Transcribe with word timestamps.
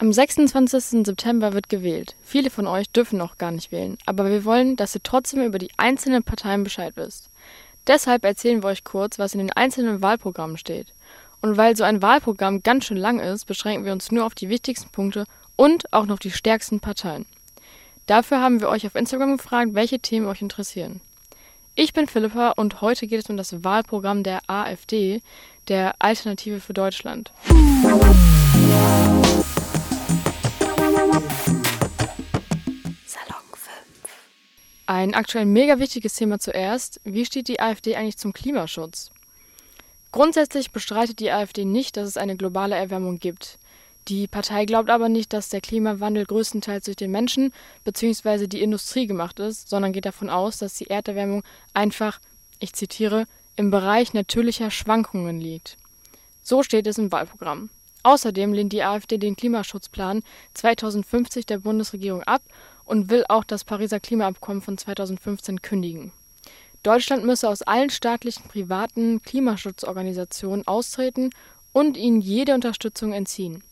Am 0.00 0.14
26. 0.14 1.04
September 1.04 1.52
wird 1.52 1.68
gewählt. 1.68 2.16
Viele 2.22 2.48
von 2.48 2.66
euch 2.66 2.88
dürfen 2.88 3.18
noch 3.18 3.36
gar 3.36 3.50
nicht 3.50 3.70
wählen, 3.70 3.98
aber 4.06 4.30
wir 4.30 4.46
wollen, 4.46 4.74
dass 4.74 4.94
ihr 4.94 5.02
trotzdem 5.02 5.44
über 5.44 5.58
die 5.58 5.68
einzelnen 5.76 6.22
Parteien 6.22 6.64
Bescheid 6.64 6.94
wisst. 6.96 7.28
Deshalb 7.86 8.24
erzählen 8.24 8.62
wir 8.62 8.70
euch 8.70 8.82
kurz, 8.82 9.18
was 9.18 9.34
in 9.34 9.40
den 9.40 9.52
einzelnen 9.52 10.00
Wahlprogrammen 10.00 10.56
steht. 10.56 10.94
Und 11.42 11.58
weil 11.58 11.76
so 11.76 11.84
ein 11.84 12.00
Wahlprogramm 12.00 12.62
ganz 12.62 12.86
schön 12.86 12.96
lang 12.96 13.20
ist, 13.20 13.44
beschränken 13.44 13.84
wir 13.84 13.92
uns 13.92 14.10
nur 14.10 14.24
auf 14.24 14.34
die 14.34 14.48
wichtigsten 14.48 14.88
Punkte 14.88 15.26
und 15.56 15.92
auch 15.92 16.06
noch 16.06 16.18
die 16.18 16.30
stärksten 16.30 16.80
Parteien. 16.80 17.26
Dafür 18.06 18.40
haben 18.40 18.62
wir 18.62 18.70
euch 18.70 18.86
auf 18.86 18.94
Instagram 18.94 19.36
gefragt, 19.36 19.74
welche 19.74 19.98
Themen 19.98 20.28
euch 20.28 20.40
interessieren. 20.40 21.02
Ich 21.74 21.92
bin 21.92 22.06
Philippa 22.06 22.52
und 22.52 22.80
heute 22.80 23.06
geht 23.06 23.22
es 23.22 23.28
um 23.28 23.36
das 23.36 23.62
Wahlprogramm 23.62 24.22
der 24.22 24.40
AfD, 24.46 25.20
der 25.68 25.94
Alternative 25.98 26.60
für 26.60 26.72
Deutschland. 26.72 27.32
Ein 34.92 35.14
aktuell 35.14 35.46
mega 35.46 35.78
wichtiges 35.78 36.14
Thema 36.14 36.40
zuerst. 36.40 37.00
Wie 37.04 37.24
steht 37.24 37.46
die 37.46 37.60
AfD 37.60 37.94
eigentlich 37.94 38.18
zum 38.18 38.32
Klimaschutz? 38.32 39.12
Grundsätzlich 40.10 40.72
bestreitet 40.72 41.20
die 41.20 41.30
AfD 41.30 41.64
nicht, 41.64 41.96
dass 41.96 42.08
es 42.08 42.16
eine 42.16 42.36
globale 42.36 42.74
Erwärmung 42.74 43.20
gibt. 43.20 43.60
Die 44.08 44.26
Partei 44.26 44.64
glaubt 44.64 44.90
aber 44.90 45.08
nicht, 45.08 45.32
dass 45.32 45.48
der 45.48 45.60
Klimawandel 45.60 46.26
größtenteils 46.26 46.86
durch 46.86 46.96
den 46.96 47.12
Menschen 47.12 47.52
bzw. 47.84 48.48
die 48.48 48.62
Industrie 48.62 49.06
gemacht 49.06 49.38
ist, 49.38 49.68
sondern 49.68 49.92
geht 49.92 50.06
davon 50.06 50.28
aus, 50.28 50.58
dass 50.58 50.74
die 50.74 50.90
Erderwärmung 50.90 51.44
einfach, 51.72 52.18
ich 52.58 52.72
zitiere, 52.72 53.26
im 53.54 53.70
Bereich 53.70 54.12
natürlicher 54.12 54.72
Schwankungen 54.72 55.40
liegt. 55.40 55.76
So 56.42 56.64
steht 56.64 56.88
es 56.88 56.98
im 56.98 57.12
Wahlprogramm. 57.12 57.70
Außerdem 58.02 58.52
lehnt 58.54 58.72
die 58.72 58.82
AfD 58.82 59.18
den 59.18 59.36
Klimaschutzplan 59.36 60.24
2050 60.54 61.46
der 61.46 61.58
Bundesregierung 61.58 62.24
ab 62.24 62.42
und 62.90 63.08
will 63.08 63.24
auch 63.28 63.44
das 63.44 63.64
Pariser 63.64 64.00
Klimaabkommen 64.00 64.62
von 64.62 64.76
2015 64.76 65.62
kündigen. 65.62 66.12
Deutschland 66.82 67.24
müsse 67.24 67.48
aus 67.48 67.62
allen 67.62 67.88
staatlichen 67.88 68.48
privaten 68.48 69.22
Klimaschutzorganisationen 69.22 70.66
austreten 70.66 71.30
und 71.72 71.96
ihnen 71.96 72.20
jede 72.20 72.52
Unterstützung 72.52 73.12
entziehen. 73.12 73.62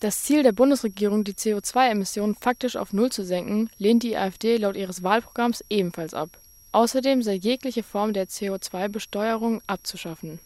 Das 0.00 0.22
Ziel 0.22 0.42
der 0.42 0.52
Bundesregierung, 0.52 1.24
die 1.24 1.32
CO2-Emissionen 1.32 2.34
faktisch 2.34 2.76
auf 2.76 2.92
Null 2.92 3.10
zu 3.10 3.24
senken, 3.24 3.70
lehnt 3.78 4.02
die 4.02 4.16
AfD 4.16 4.58
laut 4.58 4.76
ihres 4.76 5.02
Wahlprogramms 5.02 5.64
ebenfalls 5.70 6.12
ab. 6.12 6.38
Außerdem 6.72 7.22
sei 7.22 7.34
jegliche 7.34 7.82
Form 7.82 8.12
der 8.12 8.28
CO2-Besteuerung 8.28 9.62
abzuschaffen 9.66 10.40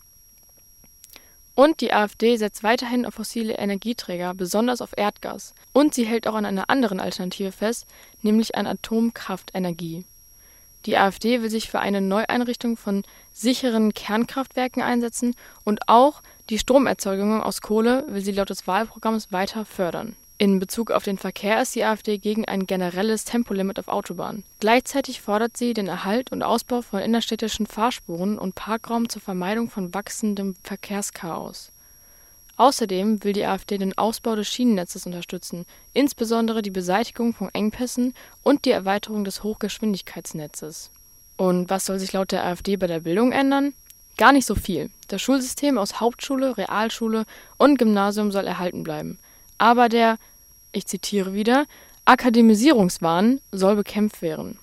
und 1.54 1.80
die 1.80 1.92
AfD 1.92 2.36
setzt 2.36 2.62
weiterhin 2.62 3.04
auf 3.04 3.14
fossile 3.14 3.54
Energieträger, 3.54 4.34
besonders 4.34 4.80
auf 4.80 4.96
Erdgas. 4.96 5.54
Und 5.72 5.94
sie 5.94 6.04
hält 6.04 6.26
auch 6.26 6.34
an 6.34 6.46
einer 6.46 6.70
anderen 6.70 7.00
Alternative 7.00 7.52
fest, 7.52 7.86
nämlich 8.22 8.54
an 8.54 8.66
Atomkraftenergie. 8.66 10.04
Die 10.86 10.96
AfD 10.96 11.42
will 11.42 11.50
sich 11.50 11.70
für 11.70 11.80
eine 11.80 12.00
Neueinrichtung 12.00 12.76
von 12.76 13.04
sicheren 13.32 13.94
Kernkraftwerken 13.94 14.82
einsetzen 14.82 15.36
und 15.64 15.88
auch 15.88 16.22
die 16.50 16.58
Stromerzeugung 16.58 17.40
aus 17.42 17.60
Kohle 17.60 18.04
will 18.08 18.22
sie 18.22 18.32
laut 18.32 18.50
des 18.50 18.66
Wahlprogramms 18.66 19.30
weiter 19.30 19.64
fördern 19.64 20.16
in 20.42 20.58
Bezug 20.58 20.90
auf 20.90 21.04
den 21.04 21.18
Verkehr 21.18 21.62
ist 21.62 21.76
die 21.76 21.84
AfD 21.84 22.18
gegen 22.18 22.46
ein 22.46 22.66
generelles 22.66 23.24
Tempolimit 23.24 23.78
auf 23.78 23.86
Autobahnen. 23.86 24.42
Gleichzeitig 24.58 25.20
fordert 25.20 25.56
sie 25.56 25.72
den 25.72 25.86
Erhalt 25.86 26.32
und 26.32 26.42
Ausbau 26.42 26.82
von 26.82 26.98
innerstädtischen 26.98 27.64
Fahrspuren 27.64 28.40
und 28.40 28.56
Parkraum 28.56 29.08
zur 29.08 29.22
Vermeidung 29.22 29.70
von 29.70 29.94
wachsendem 29.94 30.56
Verkehrschaos. 30.64 31.70
Außerdem 32.56 33.22
will 33.22 33.34
die 33.34 33.46
AfD 33.46 33.78
den 33.78 33.96
Ausbau 33.96 34.34
des 34.34 34.48
Schienennetzes 34.48 35.06
unterstützen, 35.06 35.64
insbesondere 35.92 36.60
die 36.60 36.70
Beseitigung 36.70 37.34
von 37.34 37.48
Engpässen 37.52 38.12
und 38.42 38.64
die 38.64 38.72
Erweiterung 38.72 39.22
des 39.22 39.44
Hochgeschwindigkeitsnetzes. 39.44 40.90
Und 41.36 41.70
was 41.70 41.86
soll 41.86 42.00
sich 42.00 42.12
laut 42.12 42.32
der 42.32 42.44
AfD 42.44 42.76
bei 42.76 42.88
der 42.88 42.98
Bildung 42.98 43.30
ändern? 43.30 43.74
Gar 44.16 44.32
nicht 44.32 44.46
so 44.46 44.56
viel. 44.56 44.90
Das 45.06 45.22
Schulsystem 45.22 45.78
aus 45.78 46.00
Hauptschule, 46.00 46.58
Realschule 46.58 47.26
und 47.58 47.78
Gymnasium 47.78 48.32
soll 48.32 48.48
erhalten 48.48 48.82
bleiben. 48.82 49.20
Aber 49.62 49.88
der 49.88 50.18
ich 50.72 50.86
zitiere 50.86 51.34
wieder, 51.34 51.66
Akademisierungswahn 52.04 53.40
soll 53.52 53.76
bekämpft 53.76 54.20
werden. 54.20 54.58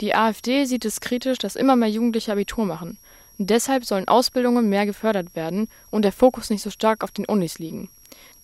Die 0.00 0.14
AfD 0.14 0.64
sieht 0.64 0.84
es 0.84 1.00
kritisch, 1.00 1.38
dass 1.38 1.56
immer 1.56 1.74
mehr 1.74 1.90
Jugendliche 1.90 2.30
Abitur 2.30 2.64
machen. 2.64 2.98
Deshalb 3.38 3.84
sollen 3.84 4.06
Ausbildungen 4.06 4.68
mehr 4.68 4.86
gefördert 4.86 5.34
werden 5.34 5.66
und 5.90 6.02
der 6.02 6.12
Fokus 6.12 6.50
nicht 6.50 6.62
so 6.62 6.70
stark 6.70 7.02
auf 7.02 7.10
den 7.10 7.24
Unis 7.24 7.58
liegen. 7.58 7.88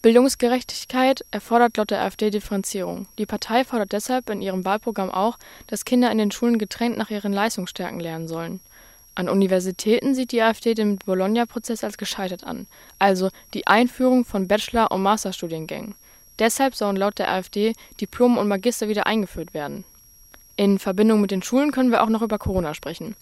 Bildungsgerechtigkeit 0.02 1.24
erfordert 1.30 1.76
laut 1.76 1.92
der 1.92 2.02
AfD 2.02 2.30
Differenzierung. 2.30 3.06
Die 3.18 3.26
Partei 3.26 3.62
fordert 3.62 3.92
deshalb 3.92 4.28
in 4.30 4.42
ihrem 4.42 4.64
Wahlprogramm 4.64 5.12
auch, 5.12 5.38
dass 5.68 5.84
Kinder 5.84 6.10
in 6.10 6.18
den 6.18 6.32
Schulen 6.32 6.58
getrennt 6.58 6.98
nach 6.98 7.10
ihren 7.10 7.32
Leistungsstärken 7.32 8.00
lernen 8.00 8.26
sollen. 8.26 8.58
An 9.16 9.28
Universitäten 9.28 10.14
sieht 10.14 10.32
die 10.32 10.42
AfD 10.42 10.74
den 10.74 10.98
Bologna-Prozess 10.98 11.84
als 11.84 11.98
gescheitert 11.98 12.44
an, 12.44 12.66
also 12.98 13.30
die 13.54 13.66
Einführung 13.66 14.24
von 14.24 14.48
Bachelor- 14.48 14.90
und 14.90 15.02
Masterstudiengängen. 15.02 15.94
Deshalb 16.40 16.74
sollen 16.74 16.96
laut 16.96 17.18
der 17.18 17.30
AfD 17.30 17.74
Diplom 18.00 18.38
und 18.38 18.48
Magister 18.48 18.88
wieder 18.88 19.06
eingeführt 19.06 19.54
werden. 19.54 19.84
In 20.56 20.78
Verbindung 20.80 21.20
mit 21.20 21.30
den 21.30 21.42
Schulen 21.42 21.70
können 21.70 21.92
wir 21.92 22.02
auch 22.02 22.08
noch 22.08 22.22
über 22.22 22.38
Corona 22.38 22.74
sprechen. 22.74 23.14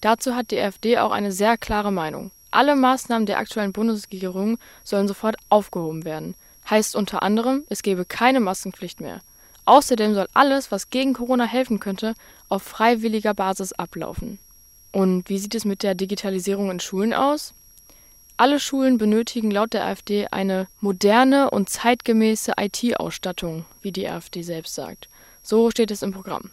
Dazu 0.00 0.36
hat 0.36 0.50
die 0.52 0.60
AfD 0.60 0.98
auch 0.98 1.10
eine 1.10 1.32
sehr 1.32 1.56
klare 1.58 1.92
Meinung. 1.92 2.30
Alle 2.52 2.76
Maßnahmen 2.76 3.26
der 3.26 3.38
aktuellen 3.38 3.72
Bundesregierung 3.72 4.58
sollen 4.84 5.08
sofort 5.08 5.36
aufgehoben 5.48 6.04
werden. 6.04 6.34
Heißt 6.68 6.94
unter 6.94 7.22
anderem, 7.22 7.64
es 7.68 7.82
gebe 7.82 8.04
keine 8.04 8.40
Maskenpflicht 8.40 9.00
mehr. 9.00 9.20
Außerdem 9.66 10.14
soll 10.14 10.26
alles, 10.34 10.72
was 10.72 10.90
gegen 10.90 11.12
Corona 11.12 11.44
helfen 11.44 11.80
könnte, 11.80 12.14
auf 12.48 12.62
freiwilliger 12.62 13.34
Basis 13.34 13.72
ablaufen. 13.72 14.38
Und 14.92 15.28
wie 15.28 15.38
sieht 15.38 15.54
es 15.54 15.64
mit 15.64 15.82
der 15.82 15.94
Digitalisierung 15.94 16.70
in 16.70 16.80
Schulen 16.80 17.14
aus? 17.14 17.54
Alle 18.36 18.58
Schulen 18.58 18.96
benötigen 18.96 19.50
laut 19.50 19.74
der 19.74 19.84
AfD 19.84 20.26
eine 20.28 20.66
moderne 20.80 21.50
und 21.50 21.68
zeitgemäße 21.68 22.54
IT-Ausstattung, 22.58 23.66
wie 23.82 23.92
die 23.92 24.08
AfD 24.08 24.42
selbst 24.42 24.74
sagt. 24.74 25.08
So 25.42 25.70
steht 25.70 25.90
es 25.90 26.02
im 26.02 26.12
Programm. 26.12 26.50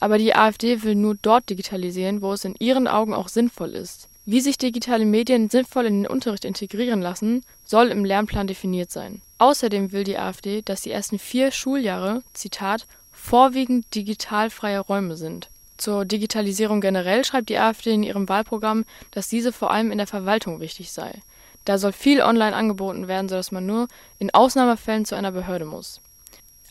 Aber 0.00 0.18
die 0.18 0.34
AfD 0.34 0.82
will 0.82 0.94
nur 0.94 1.14
dort 1.20 1.48
digitalisieren, 1.48 2.22
wo 2.22 2.32
es 2.32 2.44
in 2.44 2.54
ihren 2.58 2.88
Augen 2.88 3.14
auch 3.14 3.28
sinnvoll 3.28 3.70
ist. 3.70 4.08
Wie 4.24 4.40
sich 4.40 4.58
digitale 4.58 5.04
Medien 5.04 5.50
sinnvoll 5.50 5.86
in 5.86 6.02
den 6.02 6.10
Unterricht 6.10 6.44
integrieren 6.44 7.00
lassen, 7.00 7.42
soll 7.64 7.88
im 7.88 8.04
Lernplan 8.04 8.46
definiert 8.46 8.90
sein. 8.90 9.22
Außerdem 9.38 9.92
will 9.92 10.04
die 10.04 10.18
AfD, 10.18 10.62
dass 10.62 10.80
die 10.80 10.90
ersten 10.90 11.18
vier 11.18 11.50
Schuljahre, 11.50 12.22
Zitat, 12.32 12.86
vorwiegend 13.12 13.94
digitalfreie 13.94 14.80
Räume 14.80 15.16
sind. 15.16 15.48
Zur 15.76 16.04
Digitalisierung 16.04 16.80
generell 16.80 17.24
schreibt 17.24 17.48
die 17.48 17.58
AfD 17.58 17.92
in 17.92 18.02
ihrem 18.02 18.28
Wahlprogramm, 18.28 18.84
dass 19.10 19.28
diese 19.28 19.52
vor 19.52 19.70
allem 19.70 19.90
in 19.90 19.98
der 19.98 20.06
Verwaltung 20.06 20.60
wichtig 20.60 20.92
sei. 20.92 21.20
Da 21.64 21.78
soll 21.78 21.92
viel 21.92 22.22
online 22.22 22.54
angeboten 22.54 23.08
werden, 23.08 23.28
sodass 23.28 23.52
man 23.52 23.66
nur 23.66 23.88
in 24.18 24.32
Ausnahmefällen 24.32 25.04
zu 25.04 25.16
einer 25.16 25.32
Behörde 25.32 25.64
muss. 25.64 26.00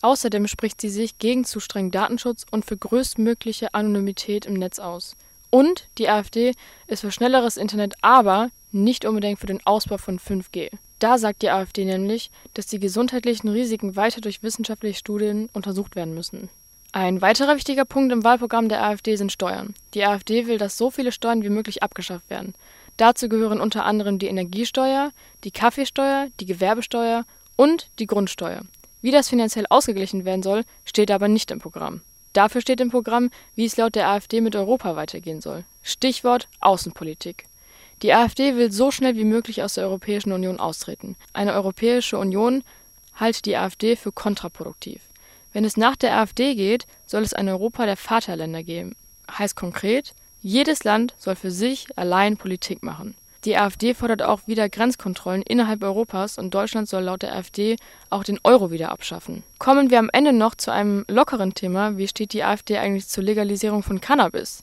Außerdem 0.02 0.48
spricht 0.48 0.82
sie 0.82 0.90
sich 0.90 1.18
gegen 1.20 1.46
zu 1.46 1.60
strengen 1.60 1.92
Datenschutz 1.92 2.46
und 2.50 2.66
für 2.66 2.78
größtmögliche 2.78 3.74
Anonymität 3.74 4.46
im 4.46 4.54
Netz 4.54 4.80
aus. 4.80 5.16
Und 5.50 5.88
die 5.98 6.10
AfD 6.10 6.54
ist 6.88 7.02
für 7.02 7.12
schnelleres 7.12 7.58
Internet, 7.58 7.96
aber 8.02 8.50
nicht 8.72 9.06
unbedingt 9.06 9.40
für 9.40 9.48
den 9.48 9.66
Ausbau 9.66 9.98
von 9.98 10.20
5G. 10.20 10.70
Da 11.00 11.18
sagt 11.18 11.42
die 11.42 11.50
AfD 11.50 11.86
nämlich, 11.86 12.30
dass 12.54 12.68
die 12.68 12.80
gesundheitlichen 12.80 13.50
Risiken 13.50 13.96
weiter 13.96 14.22
durch 14.22 14.44
wissenschaftliche 14.44 15.00
Studien 15.00 15.50
untersucht 15.54 15.96
werden 15.96 16.14
müssen. 16.14 16.50
Ein 16.95 17.22
weiterer 17.22 17.57
wichtiger 17.57 17.83
Punkt 17.83 18.13
im 18.13 18.23
Wahlprogramm 18.23 18.69
der 18.69 18.81
AfD 18.81 19.17
sind 19.17 19.29
Steuern. 19.29 19.73
Die 19.94 20.06
AfD 20.06 20.47
will, 20.47 20.57
dass 20.57 20.78
so 20.78 20.89
viele 20.89 21.11
Steuern 21.11 21.44
wie 21.44 21.50
möglich 21.50 21.83
abgeschafft 21.83 22.29
werden. 22.29 22.53
Dazu 22.95 23.28
gehören 23.28 23.59
unter 23.59 23.83
anderem 23.83 24.17
die 24.17 24.28
Energiesteuer, 24.28 25.11
die 25.44 25.51
Kaffeesteuer, 25.51 26.29
die 26.39 26.45
Gewerbesteuer 26.45 27.25
und 27.57 27.89
die 28.00 28.07
Grundsteuer. 28.07 28.61
Wie 29.01 29.11
das 29.11 29.28
finanziell 29.28 29.66
ausgeglichen 29.69 30.24
werden 30.24 30.42
soll, 30.42 30.63
steht 30.86 31.12
aber 31.12 31.27
nicht 31.27 31.51
im 31.51 31.59
Programm. 31.59 32.00
Dafür 32.31 32.62
steht 32.62 32.80
im 32.80 32.92
Programm, 32.92 33.30
wie 33.56 33.65
es 33.65 33.75
laut 33.75 33.95
der 33.95 34.07
AfD 34.07 34.39
mit 34.39 34.56
Europa 34.56 34.95
weitergehen 34.95 35.41
soll. 35.41 35.65
Stichwort 35.83 36.48
Außenpolitik. 36.62 37.48
Die 38.03 38.13
AfD 38.13 38.56
will 38.56 38.71
so 38.71 38.89
schnell 38.89 39.18
wie 39.18 39.25
möglich 39.25 39.63
aus 39.63 39.74
der 39.74 39.83
Europäischen 39.83 40.31
Union 40.31 40.62
austreten. 40.62 41.18
Eine 41.33 41.56
Europäische 41.56 42.18
Union 42.18 42.63
halte 43.15 43.41
die 43.41 43.57
AfD 43.57 43.98
für 43.98 44.13
kontraproduktiv. 44.13 45.01
Wenn 45.56 45.63
es 45.63 45.78
nach 45.78 45.96
der 45.96 46.18
AfD 46.18 46.54
geht, 46.54 46.86
soll 47.06 47.24
es 47.24 47.34
ein 47.34 47.48
Europa 47.48 47.86
der 47.86 47.96
Vaterländer 47.96 48.62
geben. 48.62 48.94
Heißt 49.31 49.56
konkret, 49.56 50.13
jedes 50.42 50.84
Land 50.84 51.16
soll 51.18 51.38
für 51.38 51.50
sich 51.50 51.88
allein 51.98 52.36
Politik 52.36 52.84
machen. 52.84 53.16
Die 53.46 53.56
AfD 53.56 53.94
fordert 53.94 54.22
auch 54.22 54.48
wieder 54.48 54.68
Grenzkontrollen 54.68 55.42
innerhalb 55.44 55.81
Europas 55.81 56.38
und 56.38 56.54
Deutschland 56.54 56.90
soll 56.90 57.04
laut 57.04 57.22
der 57.22 57.34
AfD 57.34 57.78
auch 58.10 58.25
den 58.25 58.38
Euro 58.44 58.69
wieder 58.69 58.92
abschaffen. 58.92 59.44
Kommen 59.57 59.90
wir 59.90 60.00
am 60.00 60.10
Ende 60.12 60.34
noch 60.34 60.56
zu 60.56 60.74
einem 60.74 61.06
lockeren 61.07 61.54
Thema. 61.54 61.98
Wie 61.98 62.10
steht 62.10 62.34
die 62.34 62.44
AfD 62.44 62.78
eigentlich 62.78 63.08
zur 63.08 63.24
Legalisierung 63.24 63.81
von 63.81 64.01
Cannabis? 64.01 64.62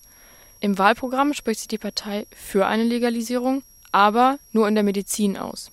Im 0.60 0.76
Wahlprogramm 0.76 1.32
spricht 1.32 1.60
sich 1.60 1.68
die 1.68 1.78
Partei 1.78 2.26
für 2.36 2.66
eine 2.66 2.84
Legalisierung, 2.84 3.62
aber 3.92 4.36
nur 4.52 4.68
in 4.68 4.74
der 4.74 4.84
Medizin 4.84 5.38
aus. 5.38 5.70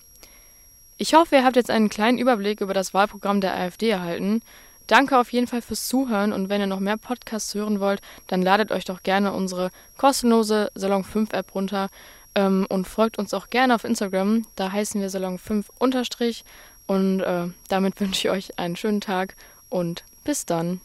Ich 0.98 1.14
hoffe, 1.14 1.36
ihr 1.36 1.44
habt 1.44 1.58
jetzt 1.58 1.72
einen 1.72 1.90
kleinen 1.90 2.20
Überblick 2.20 2.62
über 2.62 2.74
das 2.74 2.94
Wahlprogramm 2.94 3.42
der 3.42 3.54
AfD 3.54 3.90
erhalten. 3.90 4.42
Danke 4.90 5.20
auf 5.20 5.32
jeden 5.32 5.46
Fall 5.46 5.62
fürs 5.62 5.88
Zuhören 5.88 6.34
und 6.34 6.50
wenn 6.50 6.62
ihr 6.62 6.68
noch 6.68 6.80
mehr 6.80 6.98
Podcasts 6.98 7.54
hören 7.54 7.80
wollt, 7.80 8.02
dann 8.26 8.42
ladet 8.42 8.72
euch 8.72 8.86
doch 8.86 9.04
gerne 9.04 9.34
unsere 9.34 9.70
kostenlose 9.98 10.72
Salon 10.74 11.04
5 11.04 11.32
App 11.32 11.54
runter 11.54 11.90
ähm, 12.34 12.66
und 12.70 12.88
folgt 12.88 13.20
uns 13.20 13.36
auch 13.36 13.52
gerne 13.52 13.76
auf 13.76 13.84
Instagram. 13.84 14.48
Da 14.56 14.72
heißen 14.72 15.00
wir 15.00 15.12
Salon 15.12 15.38
5 15.38 15.70
unterstrich 15.78 16.44
und 16.88 17.22
äh, 17.22 17.50
damit 17.68 18.00
wünsche 18.00 18.28
ich 18.28 18.34
euch 18.34 18.58
einen 18.58 18.76
schönen 18.76 19.00
Tag 19.00 19.36
und 19.70 20.04
bis 20.24 20.48
dann. 20.48 20.82